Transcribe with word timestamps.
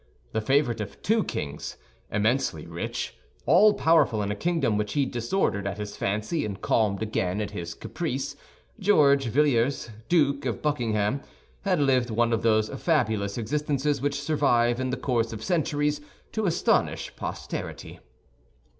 The 0.31 0.41
favorite 0.41 0.81
of 0.81 0.99
two 1.03 1.23
kings, 1.23 1.77
immensely 2.11 2.65
rich, 2.65 3.15
all 3.45 3.75
powerful 3.75 4.23
in 4.23 4.31
a 4.31 4.35
kingdom 4.35 4.75
which 4.75 4.93
he 4.93 5.05
disordered 5.05 5.67
at 5.67 5.77
his 5.77 5.95
fancy 5.95 6.43
and 6.43 6.59
calmed 6.59 7.03
again 7.03 7.39
at 7.39 7.51
his 7.51 7.75
caprice, 7.75 8.35
George 8.79 9.27
Villiers, 9.27 9.91
Duke 10.09 10.43
of 10.47 10.63
Buckingham, 10.63 11.21
had 11.65 11.79
lived 11.79 12.09
one 12.09 12.33
of 12.33 12.41
those 12.41 12.69
fabulous 12.81 13.37
existences 13.37 14.01
which 14.01 14.19
survive, 14.19 14.79
in 14.79 14.89
the 14.89 14.97
course 14.97 15.31
of 15.33 15.43
centuries, 15.43 16.01
to 16.31 16.47
astonish 16.47 17.15
posterity. 17.15 17.99